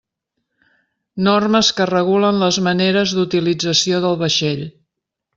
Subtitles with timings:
[1.25, 4.65] Normes que regulen les maneres d'utilització del vaixell.